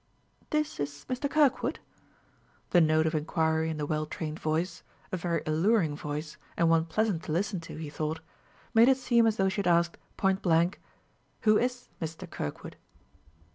"This 0.49 0.79
is 0.79 1.05
Mr. 1.07 1.29
Kirkwood?" 1.29 1.77
The 2.71 2.81
note 2.81 3.05
of 3.05 3.13
inquiry 3.13 3.69
in 3.69 3.77
the 3.77 3.85
well 3.85 4.07
trained 4.07 4.39
voice 4.39 4.81
a 5.11 5.17
very 5.17 5.43
alluring 5.45 5.95
voice 5.95 6.37
and 6.57 6.71
one 6.71 6.85
pleasant 6.85 7.21
to 7.25 7.31
listen 7.31 7.59
to, 7.59 7.75
he 7.77 7.91
thought 7.91 8.19
made 8.73 8.89
it 8.89 8.97
seem 8.97 9.27
as 9.27 9.37
though 9.37 9.47
she 9.47 9.57
had 9.61 9.67
asked, 9.67 9.99
point 10.17 10.41
blank, 10.41 10.81
"Who 11.41 11.59
is 11.59 11.87
Mr. 12.01 12.27
Kirkwood?" 12.27 12.77